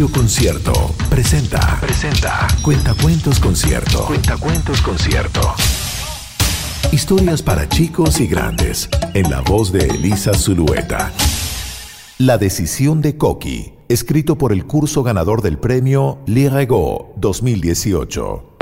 Radio 0.00 0.14
Concierto 0.14 0.72
presenta. 1.10 1.78
Presenta. 1.78 2.46
Cuentacuentos 2.62 3.38
Concierto. 3.38 4.06
Cuentacuentos 4.06 4.80
Concierto. 4.80 5.42
Historias 6.90 7.42
para 7.42 7.68
chicos 7.68 8.18
y 8.18 8.26
grandes. 8.26 8.88
En 9.12 9.28
la 9.28 9.42
voz 9.42 9.72
de 9.72 9.88
Elisa 9.88 10.32
Zulueta. 10.32 11.12
La 12.16 12.38
decisión 12.38 13.02
de 13.02 13.18
Coqui. 13.18 13.74
Escrito 13.90 14.38
por 14.38 14.54
el 14.54 14.64
curso 14.64 15.02
ganador 15.02 15.42
del 15.42 15.58
premio 15.58 16.20
Lirego 16.24 17.12
2018. 17.18 18.56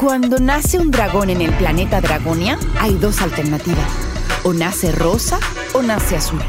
Cuando 0.00 0.38
nace 0.38 0.78
un 0.78 0.90
dragón 0.90 1.28
en 1.28 1.42
el 1.42 1.52
planeta 1.58 2.00
Dragonia, 2.00 2.58
hay 2.80 2.94
dos 2.94 3.20
alternativas. 3.20 3.90
O 4.44 4.54
nace 4.54 4.92
rosa 4.92 5.38
o 5.74 5.82
nace 5.82 6.16
azul. 6.16 6.40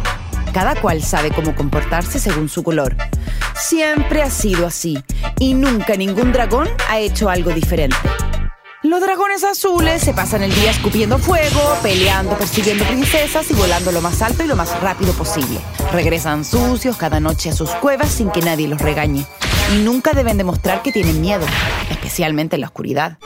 Cada 0.56 0.74
cual 0.74 1.04
sabe 1.04 1.32
cómo 1.32 1.54
comportarse 1.54 2.18
según 2.18 2.48
su 2.48 2.64
color. 2.64 2.96
Siempre 3.60 4.24
ha 4.24 4.30
sido 4.30 4.66
así 4.66 4.98
y 5.38 5.54
nunca 5.54 5.98
ningún 5.98 6.32
dragón 6.32 6.70
ha 6.88 6.98
hecho 6.98 7.30
algo 7.30 7.52
diferente. 7.52 7.98
Los 8.82 9.02
dragones 9.02 9.44
azules 9.44 10.02
se 10.02 10.14
pasan 10.14 10.44
el 10.44 10.56
día 10.56 10.72
escupiendo 10.72 11.18
fuego, 11.18 11.60
peleando, 11.84 12.38
persiguiendo 12.38 12.86
princesas 12.86 13.52
y 13.52 13.54
volando 13.54 13.92
lo 13.92 14.00
más 14.00 14.22
alto 14.22 14.46
y 14.46 14.48
lo 14.48 14.56
más 14.56 14.80
rápido 14.80 15.12
posible. 15.12 15.60
Regresan 15.92 16.46
sucios 16.46 16.96
cada 16.96 17.20
noche 17.20 17.50
a 17.50 17.54
sus 17.54 17.72
cuevas 17.72 18.12
sin 18.12 18.30
que 18.30 18.40
nadie 18.40 18.70
los 18.70 18.80
regañe. 18.80 19.26
Y 19.74 19.80
nunca 19.80 20.14
deben 20.14 20.38
demostrar 20.38 20.82
que 20.84 20.94
tienen 20.94 21.20
miedo, 21.20 21.46
especialmente 21.92 22.56
en 22.56 22.62
la 22.62 22.68
oscuridad. 22.68 23.18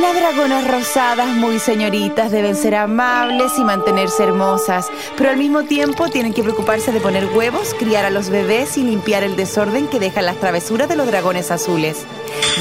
Las 0.00 0.14
dragonas 0.14 0.66
rosadas, 0.66 1.28
muy 1.36 1.58
señoritas, 1.58 2.32
deben 2.32 2.56
ser 2.56 2.74
amables 2.74 3.52
y 3.58 3.64
mantenerse 3.64 4.22
hermosas, 4.22 4.86
pero 5.14 5.28
al 5.28 5.36
mismo 5.36 5.64
tiempo 5.64 6.08
tienen 6.08 6.32
que 6.32 6.42
preocuparse 6.42 6.90
de 6.90 7.00
poner 7.00 7.26
huevos, 7.26 7.74
criar 7.78 8.06
a 8.06 8.10
los 8.10 8.30
bebés 8.30 8.78
y 8.78 8.82
limpiar 8.82 9.24
el 9.24 9.36
desorden 9.36 9.88
que 9.88 10.00
dejan 10.00 10.24
las 10.24 10.40
travesuras 10.40 10.88
de 10.88 10.96
los 10.96 11.06
dragones 11.06 11.50
azules. 11.50 12.06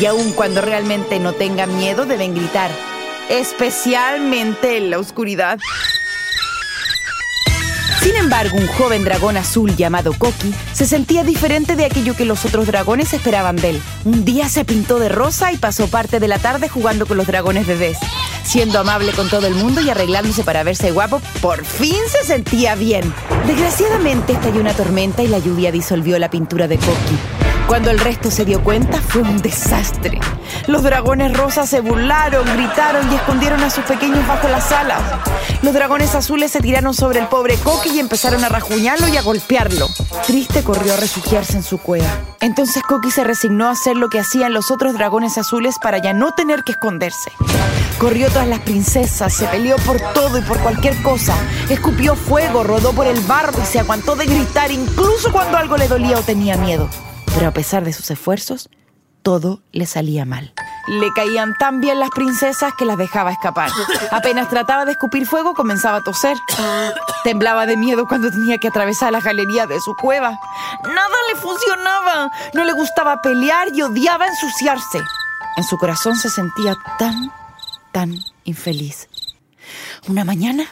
Y 0.01 0.05
aun 0.05 0.33
cuando 0.33 0.59
realmente 0.59 1.17
no 1.19 1.31
tengan 1.31 1.77
miedo, 1.77 2.05
deben 2.05 2.35
gritar, 2.35 2.71
especialmente 3.29 4.75
en 4.75 4.89
la 4.89 4.99
oscuridad. 4.99 5.59
Sin 8.01 8.15
embargo, 8.15 8.57
un 8.57 8.67
joven 8.67 9.03
dragón 9.03 9.35
azul 9.35 9.75
llamado 9.75 10.13
Koki 10.13 10.53
se 10.73 10.85
sentía 10.85 11.25
diferente 11.25 11.75
de 11.75 11.83
aquello 11.83 12.15
que 12.15 12.23
los 12.23 12.45
otros 12.45 12.65
dragones 12.65 13.11
esperaban 13.13 13.57
de 13.57 13.71
él. 13.71 13.81
Un 14.05 14.23
día 14.23 14.47
se 14.47 14.63
pintó 14.63 14.99
de 14.99 15.09
rosa 15.09 15.51
y 15.51 15.57
pasó 15.57 15.87
parte 15.89 16.21
de 16.21 16.29
la 16.29 16.39
tarde 16.39 16.69
jugando 16.69 17.05
con 17.05 17.17
los 17.17 17.27
dragones 17.27 17.67
bebés. 17.67 17.97
Siendo 18.43 18.79
amable 18.79 19.11
con 19.11 19.29
todo 19.29 19.47
el 19.47 19.55
mundo 19.55 19.81
y 19.81 19.89
arreglándose 19.89 20.43
para 20.45 20.63
verse 20.63 20.91
guapo, 20.91 21.21
por 21.41 21.65
fin 21.65 21.97
se 22.09 22.25
sentía 22.25 22.75
bien. 22.75 23.13
Desgraciadamente 23.45 24.33
estalló 24.33 24.61
una 24.61 24.73
tormenta 24.73 25.21
y 25.21 25.27
la 25.27 25.39
lluvia 25.39 25.71
disolvió 25.71 26.17
la 26.19 26.29
pintura 26.29 26.69
de 26.69 26.77
Koki. 26.77 27.38
Cuando 27.69 27.91
el 27.91 27.99
resto 27.99 28.31
se 28.31 28.45
dio 28.45 28.63
cuenta, 28.63 28.99
fue 28.99 29.21
un 29.21 29.43
desastre. 29.43 30.19
Los 30.65 30.81
dragones 30.81 31.37
rosas 31.37 31.69
se 31.69 31.81
burlaron, 31.81 32.43
gritaron 32.55 33.11
y 33.11 33.15
escondieron 33.15 33.63
a 33.63 33.69
sus 33.69 33.83
pequeños 33.83 34.27
bajo 34.27 34.47
las 34.47 34.71
alas. 34.71 34.99
Los 35.61 35.75
dragones 35.75 36.15
azules 36.15 36.51
se 36.51 36.61
tiraron 36.61 36.95
sobre 36.95 37.19
el 37.19 37.27
pobre 37.27 37.57
Coqui 37.57 37.89
y 37.89 37.99
empezaron 37.99 38.43
a 38.43 38.49
rajuñarlo 38.49 39.07
y 39.07 39.17
a 39.17 39.21
golpearlo. 39.21 39.87
Triste 40.25 40.63
corrió 40.63 40.95
a 40.95 40.97
refugiarse 40.97 41.57
en 41.57 41.63
su 41.63 41.77
cueva. 41.77 42.09
Entonces 42.39 42.81
Coqui 42.81 43.11
se 43.11 43.23
resignó 43.23 43.67
a 43.67 43.73
hacer 43.73 43.95
lo 43.95 44.09
que 44.09 44.19
hacían 44.19 44.51
los 44.51 44.71
otros 44.71 44.93
dragones 44.93 45.37
azules 45.37 45.75
para 45.79 45.99
ya 45.99 46.11
no 46.11 46.31
tener 46.31 46.63
que 46.63 46.71
esconderse. 46.71 47.31
Corrió 47.99 48.31
tras 48.31 48.47
las 48.47 48.61
princesas, 48.61 49.31
se 49.31 49.45
peleó 49.45 49.75
por 49.85 50.01
todo 50.15 50.39
y 50.39 50.41
por 50.41 50.57
cualquier 50.57 50.99
cosa. 51.03 51.35
Escupió 51.69 52.15
fuego, 52.15 52.63
rodó 52.63 52.93
por 52.93 53.05
el 53.05 53.19
barro 53.21 53.61
y 53.61 53.65
se 53.67 53.77
aguantó 53.77 54.15
de 54.15 54.25
gritar 54.25 54.71
incluso 54.71 55.31
cuando 55.31 55.59
algo 55.59 55.77
le 55.77 55.87
dolía 55.87 56.17
o 56.17 56.23
tenía 56.23 56.57
miedo. 56.57 56.89
Pero 57.35 57.47
a 57.47 57.51
pesar 57.51 57.83
de 57.83 57.93
sus 57.93 58.09
esfuerzos, 58.11 58.69
todo 59.21 59.61
le 59.71 59.85
salía 59.85 60.25
mal. 60.25 60.53
Le 60.87 61.13
caían 61.13 61.53
tan 61.59 61.81
bien 61.81 61.99
las 61.99 62.09
princesas 62.09 62.73
que 62.77 62.85
las 62.85 62.97
dejaba 62.97 63.31
escapar. 63.31 63.69
Apenas 64.11 64.49
trataba 64.49 64.85
de 64.85 64.93
escupir 64.93 65.27
fuego, 65.27 65.53
comenzaba 65.53 65.97
a 65.97 66.03
toser. 66.03 66.37
Temblaba 67.23 67.65
de 67.65 67.77
miedo 67.77 68.07
cuando 68.07 68.31
tenía 68.31 68.57
que 68.57 68.69
atravesar 68.69 69.11
la 69.11 69.19
galería 69.19 69.67
de 69.67 69.79
su 69.81 69.93
cueva. 69.95 70.39
Nada 70.83 71.15
le 71.31 71.39
funcionaba. 71.39 72.31
No 72.53 72.63
le 72.63 72.73
gustaba 72.73 73.21
pelear 73.21 73.67
y 73.73 73.81
odiaba 73.81 74.27
ensuciarse. 74.27 74.99
En 75.57 75.63
su 75.63 75.77
corazón 75.77 76.15
se 76.15 76.29
sentía 76.29 76.75
tan, 76.97 77.31
tan 77.91 78.15
infeliz. 78.45 79.09
Una 80.07 80.23
mañana 80.23 80.65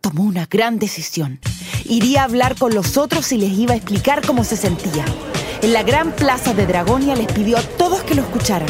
tomó 0.00 0.22
una 0.22 0.46
gran 0.46 0.78
decisión. 0.78 1.40
Iría 1.84 2.22
a 2.22 2.24
hablar 2.24 2.56
con 2.56 2.74
los 2.74 2.96
otros 2.96 3.32
y 3.32 3.38
les 3.38 3.50
iba 3.50 3.74
a 3.74 3.76
explicar 3.76 4.24
cómo 4.24 4.44
se 4.44 4.56
sentía. 4.56 5.04
En 5.60 5.72
la 5.72 5.82
gran 5.82 6.12
plaza 6.12 6.54
de 6.54 6.66
Dragonia 6.66 7.16
les 7.16 7.26
pidió 7.26 7.58
a 7.58 7.62
todos 7.62 8.02
que 8.02 8.14
lo 8.14 8.22
escucharan. 8.22 8.68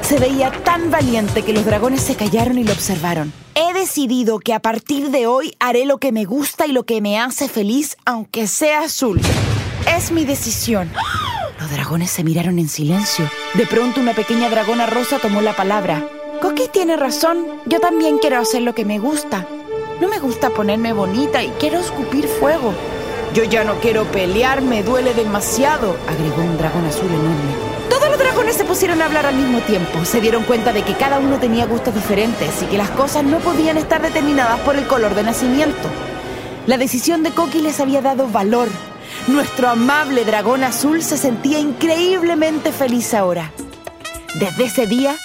Se 0.00 0.18
veía 0.18 0.50
tan 0.64 0.90
valiente 0.90 1.42
que 1.42 1.52
los 1.52 1.66
dragones 1.66 2.00
se 2.00 2.14
callaron 2.14 2.56
y 2.56 2.64
lo 2.64 2.72
observaron. 2.72 3.30
He 3.54 3.74
decidido 3.74 4.38
que 4.38 4.54
a 4.54 4.60
partir 4.60 5.10
de 5.10 5.26
hoy 5.26 5.54
haré 5.60 5.84
lo 5.84 5.98
que 5.98 6.12
me 6.12 6.24
gusta 6.24 6.66
y 6.66 6.72
lo 6.72 6.84
que 6.84 7.02
me 7.02 7.20
hace 7.20 7.48
feliz, 7.48 7.96
aunque 8.06 8.46
sea 8.46 8.84
azul. 8.84 9.20
Es 9.86 10.12
mi 10.12 10.24
decisión. 10.24 10.90
Los 11.60 11.70
dragones 11.70 12.10
se 12.10 12.24
miraron 12.24 12.58
en 12.58 12.68
silencio. 12.68 13.30
De 13.52 13.66
pronto 13.66 14.00
una 14.00 14.14
pequeña 14.14 14.48
dragona 14.48 14.86
rosa 14.86 15.18
tomó 15.18 15.42
la 15.42 15.54
palabra. 15.54 16.08
Coqui 16.40 16.68
tiene 16.72 16.96
razón. 16.96 17.46
Yo 17.66 17.80
también 17.80 18.16
quiero 18.18 18.38
hacer 18.38 18.62
lo 18.62 18.74
que 18.74 18.86
me 18.86 18.98
gusta. 18.98 19.46
No 20.00 20.08
me 20.08 20.18
gusta 20.20 20.50
ponerme 20.50 20.94
bonita 20.94 21.42
y 21.42 21.48
quiero 21.60 21.78
escupir 21.78 22.26
fuego. 22.26 22.72
Yo 23.34 23.42
ya 23.42 23.64
no 23.64 23.80
quiero 23.80 24.04
pelear, 24.04 24.62
me 24.62 24.84
duele 24.84 25.12
demasiado, 25.12 25.96
agregó 26.06 26.40
un 26.40 26.56
dragón 26.56 26.84
azul 26.86 27.08
enorme. 27.08 27.90
Todos 27.90 28.08
los 28.08 28.16
dragones 28.16 28.54
se 28.54 28.64
pusieron 28.64 29.02
a 29.02 29.06
hablar 29.06 29.26
al 29.26 29.34
mismo 29.34 29.58
tiempo. 29.62 30.04
Se 30.04 30.20
dieron 30.20 30.44
cuenta 30.44 30.72
de 30.72 30.82
que 30.82 30.94
cada 30.94 31.18
uno 31.18 31.38
tenía 31.40 31.66
gustos 31.66 31.96
diferentes 31.96 32.62
y 32.62 32.66
que 32.66 32.78
las 32.78 32.90
cosas 32.90 33.24
no 33.24 33.40
podían 33.40 33.76
estar 33.76 34.00
determinadas 34.00 34.60
por 34.60 34.76
el 34.76 34.86
color 34.86 35.16
de 35.16 35.24
nacimiento. 35.24 35.88
La 36.68 36.78
decisión 36.78 37.24
de 37.24 37.32
Koki 37.32 37.60
les 37.60 37.80
había 37.80 38.00
dado 38.02 38.28
valor. 38.28 38.68
Nuestro 39.26 39.68
amable 39.68 40.24
dragón 40.24 40.62
azul 40.62 41.02
se 41.02 41.18
sentía 41.18 41.58
increíblemente 41.58 42.70
feliz 42.70 43.14
ahora. 43.14 43.50
Desde 44.38 44.66
ese 44.66 44.86
día 44.86 45.16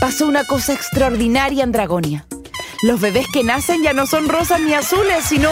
pasó 0.00 0.26
una 0.26 0.42
cosa 0.44 0.72
extraordinaria 0.72 1.62
en 1.62 1.70
Dragonia. 1.70 2.26
Los 2.82 3.00
bebés 3.00 3.26
que 3.32 3.44
nacen 3.44 3.84
ya 3.84 3.92
no 3.92 4.08
son 4.08 4.28
rosas 4.28 4.60
ni 4.60 4.74
azules, 4.74 5.22
sino 5.28 5.48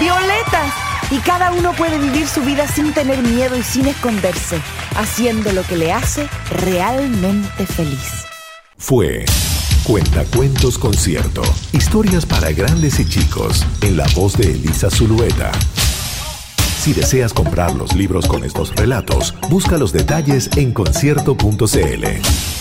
violetas 0.00 0.91
y 1.12 1.18
cada 1.18 1.52
uno 1.52 1.72
puede 1.74 1.98
vivir 1.98 2.26
su 2.26 2.40
vida 2.40 2.66
sin 2.66 2.94
tener 2.94 3.18
miedo 3.22 3.56
y 3.56 3.62
sin 3.62 3.86
esconderse, 3.86 4.58
haciendo 4.96 5.52
lo 5.52 5.62
que 5.62 5.76
le 5.76 5.92
hace 5.92 6.26
realmente 6.50 7.66
feliz. 7.66 8.24
Fue 8.78 9.26
Cuentacuentos 9.84 10.78
Concierto. 10.78 11.42
Historias 11.72 12.24
para 12.24 12.50
grandes 12.52 12.98
y 12.98 13.04
chicos, 13.04 13.66
en 13.82 13.98
la 13.98 14.06
voz 14.14 14.38
de 14.38 14.52
Elisa 14.52 14.90
Zulueta. 14.90 15.52
Si 16.80 16.94
deseas 16.94 17.34
comprar 17.34 17.74
los 17.74 17.94
libros 17.94 18.26
con 18.26 18.42
estos 18.42 18.74
relatos, 18.74 19.34
busca 19.50 19.76
los 19.76 19.92
detalles 19.92 20.48
en 20.56 20.72
concierto.cl. 20.72 22.51